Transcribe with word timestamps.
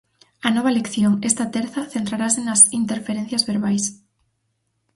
A 0.47 0.49
nova 0.55 0.75
lección, 0.77 1.13
esta 1.29 1.45
terza, 1.55 1.81
centrarase 1.93 2.39
nas 2.43 2.61
interferencias 2.81 3.43
verbais. 3.51 3.85